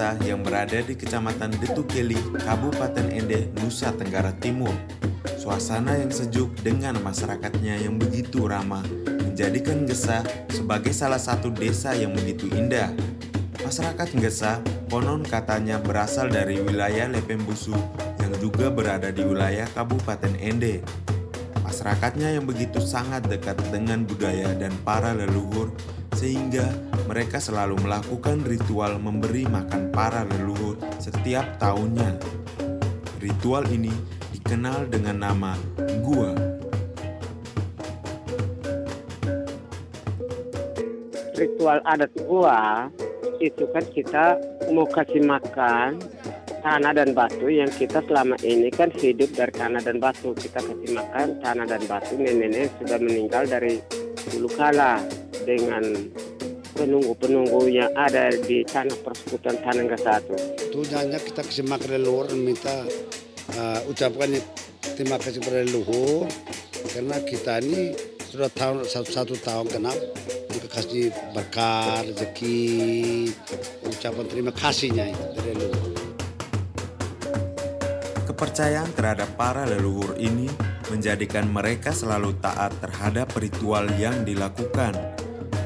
[0.00, 4.72] Desa yang berada di Kecamatan Detukeli, Kabupaten Ende, Nusa Tenggara Timur.
[5.36, 8.80] Suasana yang sejuk dengan masyarakatnya yang begitu ramah
[9.20, 12.88] menjadikan Gesa sebagai salah satu desa yang begitu indah.
[13.60, 17.76] Masyarakat Gesa konon katanya berasal dari wilayah Lepembusu
[18.24, 20.80] yang juga berada di wilayah Kabupaten Ende.
[21.70, 25.70] Masyarakatnya yang begitu sangat dekat dengan budaya dan para leluhur
[26.18, 26.66] sehingga
[27.06, 32.18] mereka selalu melakukan ritual memberi makan para leluhur setiap tahunnya.
[33.22, 33.94] Ritual ini
[34.34, 35.54] dikenal dengan nama
[36.02, 36.34] gua.
[41.38, 42.90] Ritual adat gua
[43.38, 44.24] itu kan kita
[44.74, 46.02] mau kasih makan
[46.60, 50.36] tanah dan batu yang kita selama ini kan hidup dari tanah dan batu.
[50.36, 53.80] Kita kasih makan tanah dan batu nenek-nenek sudah meninggal dari
[54.30, 55.00] dulu kala
[55.48, 55.82] dengan
[56.76, 60.36] penunggu-penunggu yang ada di tanah persekutuan Tanah Satu.
[60.72, 62.86] Tujuannya kita kasih makan leluhur minta
[63.58, 64.32] uh, ucapkan
[64.96, 66.24] terima kasih kepada leluhur
[66.96, 67.92] karena kita ini
[68.30, 69.96] sudah tahun satu, satu tahun kenal
[70.54, 72.58] juga kasih berkah rezeki
[73.84, 75.99] ucapan terima kasihnya dari leluhur.
[78.40, 80.48] Kepercayaan terhadap para leluhur ini
[80.88, 84.96] menjadikan mereka selalu taat terhadap ritual yang dilakukan.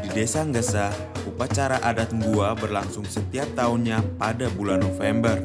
[0.02, 0.90] Di Desa Ngesa,
[1.22, 5.38] upacara adat Ngua berlangsung setiap tahunnya pada bulan November.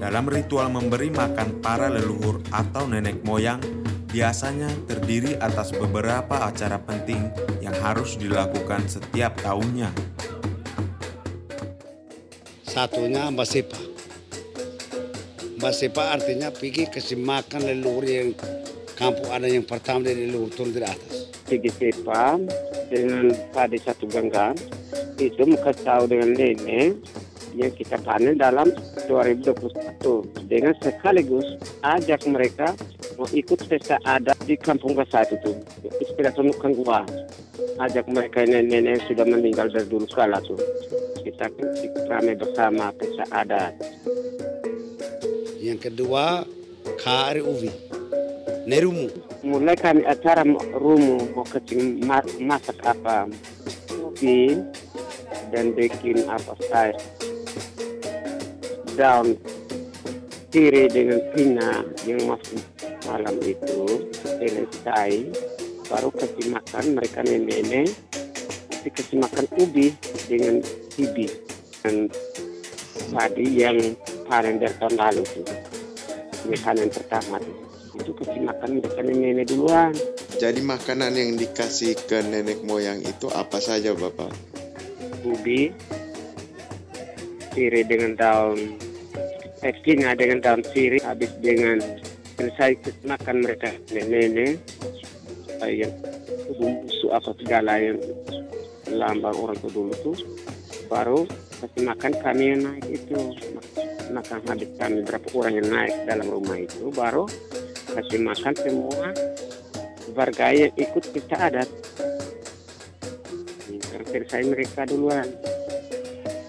[0.00, 3.60] Dalam ritual memberi makan para leluhur atau nenek moyang,
[4.08, 7.28] biasanya terdiri atas beberapa acara penting
[7.60, 9.92] yang harus dilakukan setiap tahunnya.
[12.64, 13.89] Satunya Mbak Sepa.
[15.60, 18.32] Mbak Sepa artinya pergi kasih makan leluhur yang
[18.96, 21.28] kampung ada yang pertama dari leluhur turun dari atas.
[21.44, 22.40] Pergi Sepa
[22.88, 24.56] dengan padi satu genggam
[25.20, 26.96] itu kasih tahu dengan nenek
[27.52, 28.72] yang kita panen dalam
[29.04, 31.44] 2021 dengan sekaligus
[31.84, 32.72] ajak mereka
[33.20, 35.60] mau ikut pesta adat di kampung Gesa itu.
[36.00, 37.04] Istilah temukan gua
[37.84, 40.56] ajak mereka nenek-nenek sudah meninggal dari dulu kala tuh.
[41.20, 41.68] Kita kan
[42.08, 43.76] ramai bersama pesta adat
[45.70, 46.42] Yang kedua
[46.98, 47.70] Kari Uvi.
[48.66, 49.06] Nerumu.
[49.40, 50.44] mulai kami acara
[50.76, 51.16] rumu
[52.04, 53.24] ma- masak apa?
[53.94, 54.52] Ubi
[55.48, 56.98] dan bikin apa sayur
[59.00, 59.32] daun
[60.52, 62.60] tiri dengan pina yang masuk
[63.08, 64.10] malam itu
[64.84, 65.24] cai
[65.88, 67.94] baru kasih makan mereka nenek-nenek.
[68.84, 69.94] Dikasih makan ubi
[70.28, 70.60] dengan
[70.92, 71.30] tibi
[71.80, 72.12] dan
[73.12, 73.78] padi yang
[74.30, 75.24] panen dari tahun lalu
[76.58, 77.38] panen pertama.
[77.94, 79.92] Itu kasih makan mereka nenek-nenek duluan.
[80.38, 84.50] Jadi makanan yang dikasih ke nenek moyang itu apa saja Bapak?
[85.24, 85.68] ubi
[87.52, 88.58] sirih dengan daun
[89.60, 91.76] singa dengan daun sirih habis dengan
[92.40, 93.68] selesai makan mereka.
[93.92, 94.56] Nenek-nenek
[95.60, 95.92] eh, yang
[96.56, 97.98] bumbu apa segala yang
[98.90, 100.16] lambang orang tua dulu tuh
[100.88, 101.22] baru
[101.62, 103.14] kasih makan kami yang naik itu
[104.10, 107.24] makan habis kami berapa orang yang naik dalam rumah itu baru
[107.90, 109.06] kasih makan semua
[110.14, 111.68] warga yang ikut kita adat
[114.10, 115.26] selesai mereka duluan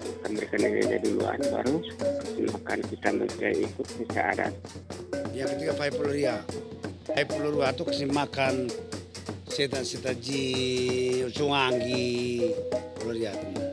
[0.02, 4.54] Makan mereka nenek duluan baru kasih makan kita mereka ikut kita adat
[5.32, 6.36] Yang ketiga Pai Puluria.
[7.08, 8.68] Pai Puluria itu kasih makan
[9.48, 10.44] seta-seta ji,
[11.32, 12.52] suwangi.
[13.00, 13.71] Puluria itu.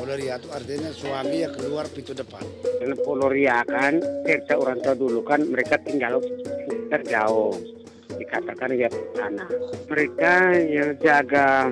[0.00, 2.40] Puluria itu artinya suami yang keluar pintu depan.
[2.80, 6.24] karena Poloria kan cerita orang tua dulu kan mereka tinggal
[6.88, 7.52] terjauh
[8.16, 9.48] dikatakan ya tanah.
[9.92, 10.32] Mereka
[10.72, 11.68] yang jaga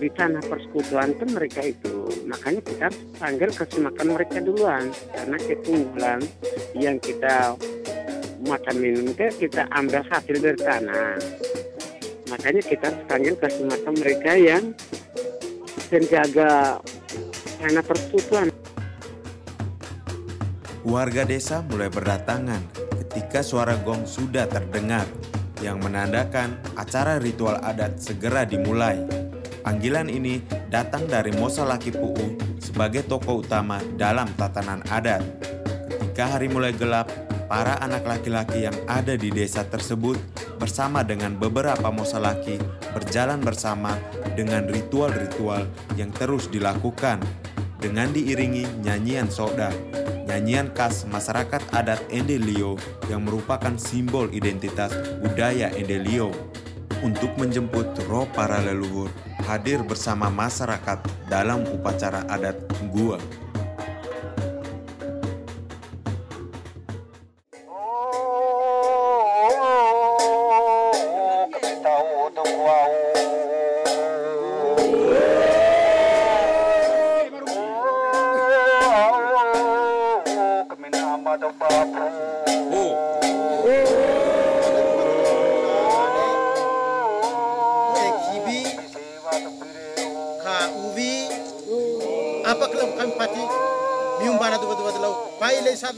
[0.00, 2.08] di tanah persekutuan kan mereka itu.
[2.24, 2.88] Makanya kita
[3.20, 4.88] panggil kasih makan mereka duluan.
[5.12, 6.20] Karena ketunggulan
[6.72, 7.52] yang kita
[8.48, 11.20] makan minum itu kita ambil hasil dari tanah.
[12.32, 14.72] Makanya kita panggil kasih makan mereka yang
[15.90, 16.80] penjaga
[17.60, 18.48] tanah persekutuan
[20.80, 22.64] Warga desa mulai berdatangan
[23.04, 25.04] ketika suara gong sudah terdengar
[25.60, 29.04] yang menandakan acara ritual adat segera dimulai.
[29.60, 30.40] Panggilan ini
[30.72, 35.20] datang dari Mosa Laki Puu sebagai tokoh utama dalam tatanan adat.
[35.84, 37.12] Ketika hari mulai gelap,
[37.44, 40.16] para anak laki-laki yang ada di desa tersebut
[40.56, 42.56] bersama dengan beberapa Mosa Laki
[42.96, 44.00] berjalan bersama
[44.32, 45.68] dengan ritual-ritual
[45.98, 47.20] yang terus dilakukan
[47.80, 49.72] dengan diiringi nyanyian soda,
[50.28, 52.76] nyanyian khas masyarakat adat Endelio
[53.08, 54.92] yang merupakan simbol identitas
[55.24, 56.30] budaya Endelio.
[57.00, 59.08] Untuk menjemput roh para leluhur,
[59.48, 61.00] hadir bersama masyarakat
[61.32, 62.60] dalam upacara adat
[62.92, 63.16] gua.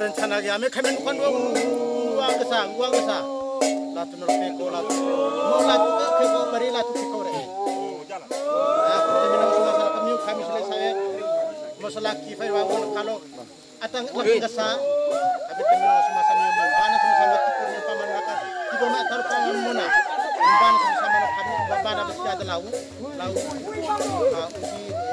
[0.00, 3.18] rencana ga me kamen kan uang ga sa uang ga sa
[3.92, 4.96] latu no ke ko latu.
[4.96, 7.36] Mo latu ke ko bari latu ke ko re
[8.96, 10.90] Aku terminal masalah kami kami sudah saya.
[11.84, 13.16] Masalah kifai wangun kalau
[13.84, 18.34] atang lagi kasa kami terminal semua sama yang mana sama sama tikurnya paman maka
[18.72, 19.86] tiba mak taruh paman mana
[20.40, 21.52] mana sama sama kami
[21.84, 22.64] mana besi ada lau
[23.20, 23.32] lau
[23.68, 25.09] uji uji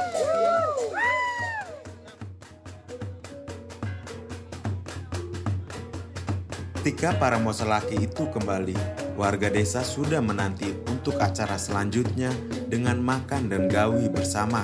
[6.87, 8.71] Ketika para moselaki itu kembali,
[9.19, 12.31] warga desa sudah menanti untuk acara selanjutnya
[12.71, 14.63] dengan makan dan gawi bersama.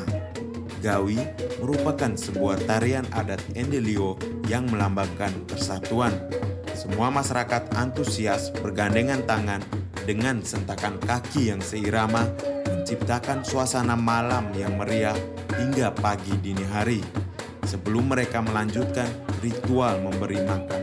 [0.80, 1.20] Gawi
[1.60, 4.16] merupakan sebuah tarian adat Endelio
[4.48, 6.16] yang melambangkan persatuan.
[6.72, 9.60] Semua masyarakat antusias bergandengan tangan
[10.08, 12.24] dengan sentakan kaki yang seirama
[12.72, 15.20] menciptakan suasana malam yang meriah
[15.60, 17.04] hingga pagi dini hari.
[17.68, 19.12] Sebelum mereka melanjutkan
[19.44, 20.83] ritual memberi makan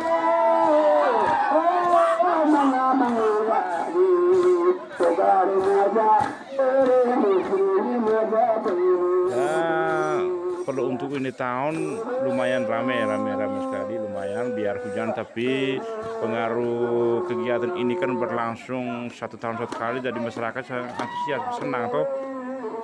[10.61, 14.53] kalau untuk ini tahun lumayan rame, rame, rame sekali, lumayan.
[14.53, 15.81] Biar hujan tapi
[16.21, 22.07] pengaruh kegiatan ini kan berlangsung satu tahun satu kali, jadi masyarakat sangat antusias, senang toh.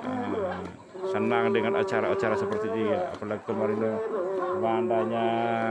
[0.02, 0.62] Eh,
[1.08, 3.96] senang dengan acara-acara seperti ini, apalagi kemarin
[4.58, 5.28] bandanya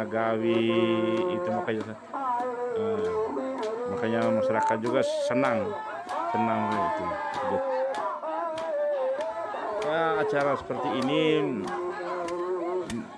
[0.08, 0.72] Gawi
[1.36, 1.94] itu makanya
[2.80, 3.12] eh,
[3.92, 5.68] makanya masyarakat juga senang,
[6.32, 7.58] senang itu.
[9.88, 11.22] Ya, acara seperti ini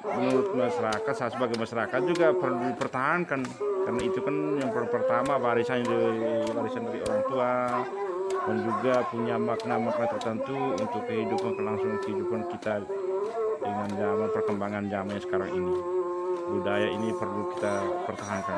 [0.04, 3.42] menurut masyarakat saya sebagai masyarakat juga perlu dipertahankan.
[3.90, 7.54] Karena itu kan yang per- pertama warisan dari warisan dari orang tua.
[8.40, 12.82] Dan juga punya makna-makna tertentu untuk kehidupan kelangsungan kehidupan kita
[13.62, 15.76] dengan zaman perkembangan zaman sekarang ini.
[16.50, 17.74] Budaya ini perlu kita
[18.10, 18.58] pertahankan.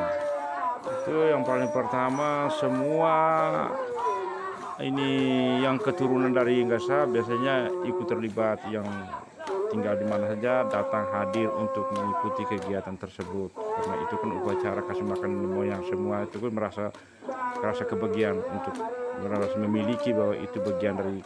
[0.82, 3.16] Itu yang paling pertama semua
[4.82, 5.12] ini
[5.62, 8.86] yang keturunan dari Inggasa biasanya ikut terlibat yang
[9.72, 13.56] tinggal di mana saja datang hadir untuk mengikuti kegiatan tersebut.
[13.56, 16.86] Karena itu kan upacara kasih makan moyang semua itu kan merasa
[17.58, 18.76] merasa kebagian untuk
[19.24, 21.24] merasa memiliki bahwa itu bagian dari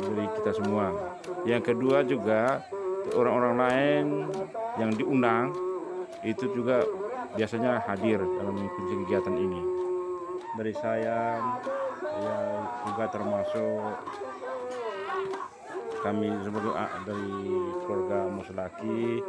[0.00, 0.88] dari kita semua.
[1.44, 2.64] Yang kedua juga
[3.12, 4.04] orang-orang lain
[4.80, 5.52] yang diundang
[6.24, 6.82] itu juga
[7.36, 9.60] biasanya hadir dalam mengikuti kegiatan ini.
[10.56, 11.38] Dari saya
[12.18, 12.36] ya
[12.88, 13.94] juga termasuk
[16.00, 17.32] kami sebagai a- dari
[17.84, 19.22] keluarga Muslaki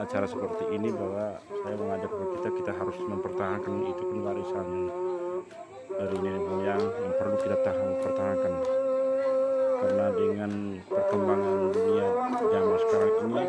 [0.00, 4.68] acara seperti ini bahwa saya mengajak kita kita harus mempertahankan itu kan warisan
[5.94, 8.54] dari nenek moyang yang perlu kita tahan pertahankan.
[9.84, 10.52] Karena dengan
[10.88, 12.08] perkembangan dunia
[12.40, 13.42] zaman sekarang ini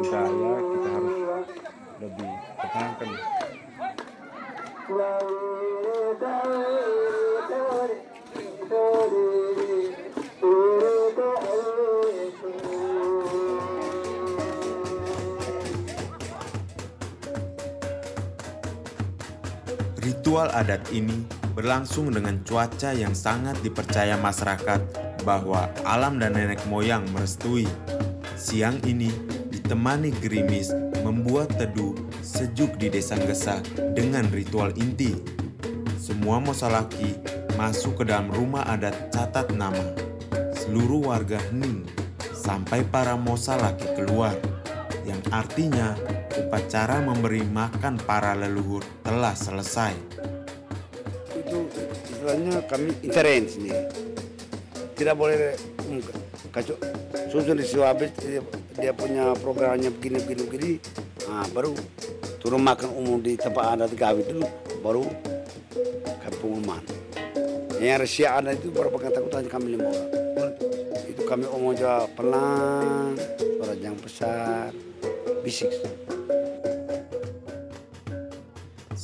[0.00, 0.55] budaya
[20.56, 24.80] adat ini berlangsung dengan cuaca yang sangat dipercaya masyarakat
[25.28, 27.68] bahwa alam dan nenek moyang merestui.
[28.36, 29.12] Siang ini
[29.52, 30.72] ditemani gerimis
[31.04, 31.92] membuat teduh
[32.24, 33.60] sejuk di desa Gesa
[33.92, 35.12] dengan ritual inti.
[36.00, 37.16] Semua mosalaki
[37.60, 39.92] masuk ke dalam rumah adat catat nama.
[40.56, 41.84] Seluruh warga hening
[42.32, 44.36] sampai para mosalaki keluar.
[45.06, 45.94] Yang artinya
[46.36, 49.94] upacara memberi makan para leluhur telah selesai.
[52.26, 53.86] Istilahnya kami intervensi nih.
[54.98, 55.54] Tidak boleh
[56.50, 56.74] kacau
[57.30, 58.10] susun di habis
[58.74, 60.72] dia, punya programnya begini begini begini.
[61.30, 61.70] Nah, baru
[62.42, 64.42] turun makan umum di tempat adat gawi dulu
[64.82, 65.06] baru
[66.18, 66.82] ke pengumuman
[67.78, 70.52] yang rahasia ada itu takut hanya kami lima orang.
[71.06, 74.74] Itu kami omong juga pelan suara yang besar
[75.46, 75.70] bisik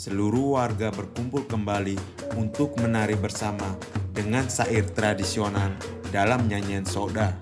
[0.03, 1.95] Seluruh warga berkumpul kembali
[2.35, 3.79] untuk menari bersama
[4.11, 5.79] dengan sair tradisional
[6.11, 7.39] dalam nyanyian soda.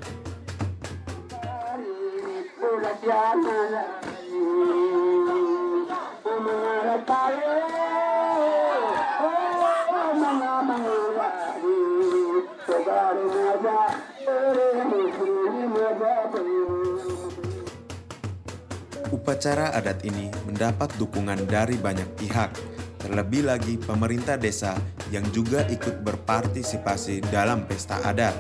[19.31, 22.51] Upacara adat ini mendapat dukungan dari banyak pihak,
[22.99, 24.75] terlebih lagi pemerintah desa
[25.15, 28.35] yang juga ikut berpartisipasi dalam pesta adat.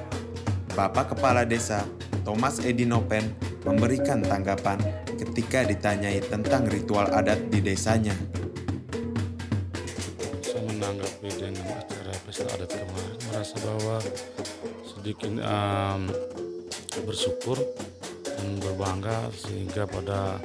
[0.74, 1.86] Bapak Kepala Desa
[2.26, 3.22] Thomas Edinopen
[3.62, 4.82] memberikan tanggapan
[5.14, 8.18] ketika ditanyai tentang ritual adat di desanya.
[10.42, 13.96] saya menanggapi dengan acara pesta adat kemarin merasa bahwa
[14.82, 16.02] sedikit em,
[17.06, 17.62] bersyukur
[18.26, 20.42] dan berbangga sehingga pada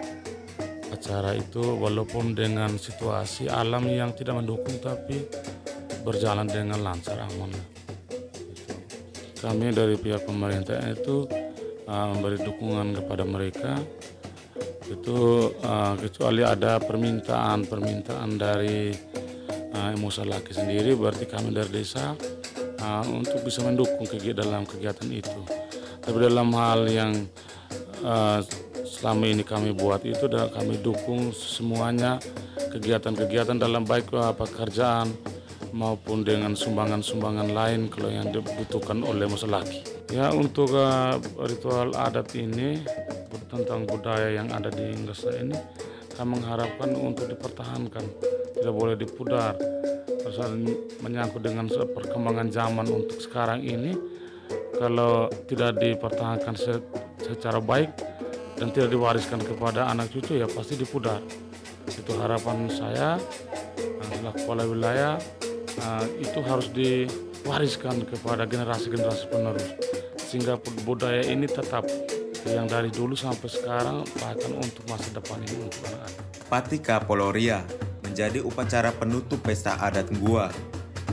[0.93, 5.25] acara itu walaupun dengan situasi alam yang tidak mendukung tapi
[6.05, 7.49] berjalan dengan lancar aman.
[9.41, 11.25] Kami dari pihak pemerintah itu
[11.85, 13.73] uh, memberi dukungan kepada mereka
[14.85, 18.93] itu uh, kecuali ada permintaan-permintaan dari
[19.73, 22.13] uh, Musalaki sendiri berarti kami dari desa
[22.81, 25.41] uh, untuk bisa mendukung kegiatan dalam kegiatan itu.
[26.05, 27.13] Tapi dalam hal yang
[28.05, 28.45] uh,
[28.95, 32.15] selama ini kami buat itu dan kami dukung semuanya
[32.71, 35.11] kegiatan-kegiatan dalam baik uh, pekerjaan
[35.75, 39.83] maupun dengan sumbangan-sumbangan lain kalau yang dibutuhkan oleh Musalaki.
[40.15, 42.79] Ya untuk uh, ritual adat ini
[43.51, 45.59] tentang budaya yang ada di Ngesa ini
[46.15, 48.03] kami mengharapkan untuk dipertahankan
[48.55, 49.59] tidak boleh dipudar
[50.25, 50.57] Pasal
[51.05, 53.93] menyangkut dengan perkembangan zaman untuk sekarang ini
[54.73, 56.81] kalau tidak dipertahankan se-
[57.21, 57.93] secara baik
[58.55, 61.19] dan tidak diwariskan kepada anak cucu ya pasti dipudar
[61.85, 63.19] itu harapan saya
[64.25, 65.13] selaku kepala wilayah
[65.85, 69.69] uh, itu harus diwariskan kepada generasi-generasi penerus
[70.17, 71.85] sehingga budaya ini tetap
[72.49, 76.25] yang dari dulu sampai sekarang bahkan untuk masa depan ini untuk anak-anak.
[76.49, 77.61] Patika Poloria
[78.01, 80.49] menjadi upacara penutup pesta adat Gua.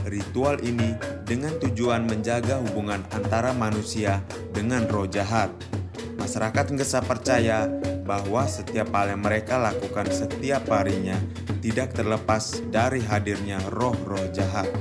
[0.09, 0.97] Ritual ini
[1.29, 4.25] dengan tujuan menjaga hubungan antara manusia
[4.57, 5.53] dengan roh jahat.
[6.23, 7.67] Masyarakat Ngesa percaya
[8.07, 11.19] bahwa setiap hal yang mereka lakukan setiap harinya
[11.59, 14.71] tidak terlepas dari hadirnya roh-roh jahat.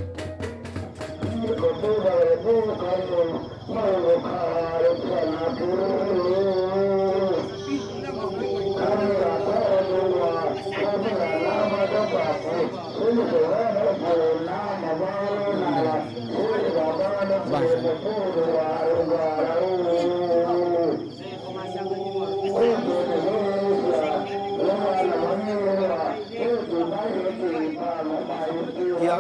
[29.02, 29.16] Dia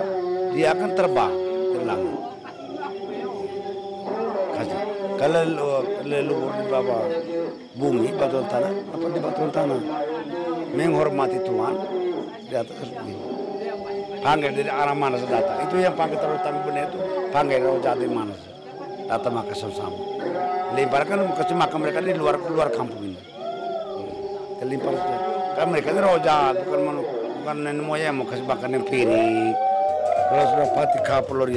[0.52, 1.34] dia akan terbang
[1.74, 2.00] terbang
[4.52, 4.78] Kasih.
[5.16, 7.02] kalau lelu- leluhur di bawah
[7.72, 9.80] bumi batuan tanah apa di batuan tanah?
[10.72, 11.74] Menghormati Tuhan
[12.48, 13.14] di atas bumi
[14.22, 15.66] panggil dari arah mana datang.
[15.66, 16.98] Itu yang panggil terus kami benar itu
[17.34, 18.34] panggil roh jahat di mana
[19.10, 19.72] datang maka sama
[20.72, 23.20] lemparkan kasih makan mereka di luar luar kampung ini.
[24.62, 24.94] Terlimpar
[25.58, 27.02] kan mereka ini roh jahat bukan manu,
[27.42, 29.50] bukan moyang mau kasih makan yang piring
[30.30, 30.98] kalau sudah pati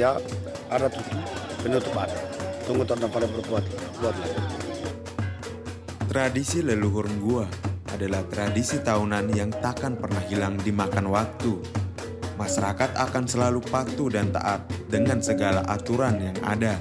[0.02, 0.18] ya
[0.66, 0.90] ada
[2.66, 3.64] tunggu pada berbuat
[4.02, 4.16] buat
[6.10, 7.46] Tradisi leluhur gua
[7.94, 11.60] adalah tradisi tahunan yang takkan pernah hilang dimakan waktu.
[12.40, 16.80] Masyarakat akan selalu patuh dan taat dengan segala aturan yang ada.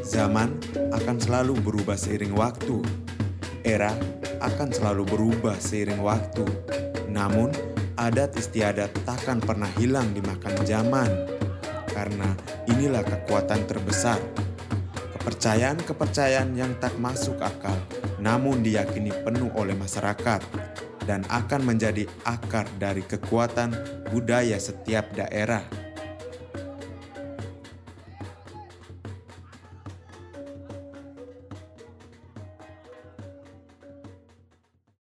[0.00, 0.56] Zaman
[0.88, 2.80] akan selalu berubah seiring waktu.
[3.60, 3.92] Era
[4.40, 6.48] akan selalu berubah seiring waktu.
[7.12, 11.08] Namun, adat istiadat takkan pernah hilang dimakan zaman,
[11.90, 12.36] karena
[12.68, 14.20] inilah kekuatan terbesar.
[15.16, 17.74] Kepercayaan-kepercayaan yang tak masuk akal,
[18.22, 20.40] namun diyakini penuh oleh masyarakat,
[21.08, 23.74] dan akan menjadi akar dari kekuatan
[24.14, 25.85] budaya setiap daerah.